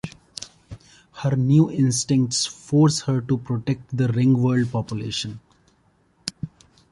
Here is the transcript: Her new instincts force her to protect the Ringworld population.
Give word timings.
Her 1.11 1.35
new 1.35 1.69
instincts 1.69 2.47
force 2.47 3.01
her 3.01 3.21
to 3.21 3.37
protect 3.37 3.95
the 3.95 4.07
Ringworld 4.07 4.71
population. 4.71 5.39